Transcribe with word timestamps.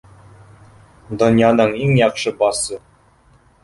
Донъяның 1.25 1.79
иң 1.85 1.95
яҡшы 2.03 2.37
басы. 2.43 2.85